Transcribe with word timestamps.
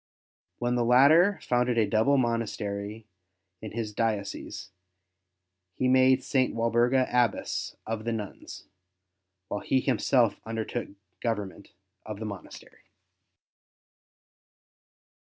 When 0.57 0.73
the 0.73 0.83
latter 0.83 1.37
founded 1.43 1.77
a 1.77 1.85
double 1.85 2.17
monastery 2.17 3.05
in 3.61 3.73
his 3.73 3.93
diocese, 3.93 4.71
he 5.75 5.87
made 5.87 6.23
St. 6.23 6.55
Walburga 6.55 7.07
Abbess 7.13 7.75
of 7.85 8.03
the 8.03 8.11
nuns, 8.11 8.65
while 9.47 9.59
he 9.61 9.79
himself 9.79 10.41
undertook 10.43 10.87
the 10.87 10.95
govern 11.21 11.49
ment 11.49 11.73
of 12.03 12.17
the 12.17 12.25
monastery. 12.25 12.85